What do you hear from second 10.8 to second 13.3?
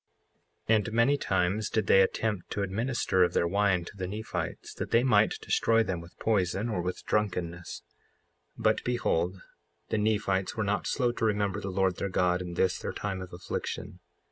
slow to remember the Lord their God in this their time